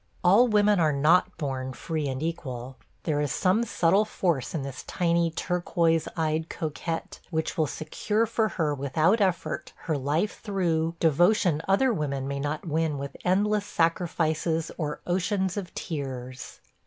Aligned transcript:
All 0.23 0.47
women 0.47 0.79
are 0.79 0.91
not 0.91 1.37
borne 1.37 1.73
free 1.73 2.07
and 2.07 2.23
equal.... 2.23 2.75
There 3.03 3.21
is 3.21 3.31
some 3.31 3.63
subtle 3.63 4.03
force 4.03 4.55
in 4.55 4.63
this 4.63 4.81
tiny 4.81 5.29
turquoise 5.29 6.07
eyed 6.17 6.49
coquette 6.49 7.19
which 7.29 7.55
will 7.55 7.67
secure 7.67 8.25
for 8.25 8.47
her 8.49 8.73
without 8.73 9.21
effort, 9.21 9.73
her 9.83 9.95
life 9.99 10.39
through, 10.41 10.95
devotion 10.99 11.61
other 11.67 11.93
women 11.93 12.27
may 12.27 12.39
not 12.39 12.67
win 12.67 12.97
with 12.97 13.15
endless 13.23 13.67
sacrifices 13.67 14.71
or 14.75 15.01
oceans 15.05 15.55
of 15.55 15.71
tears. 15.75 16.61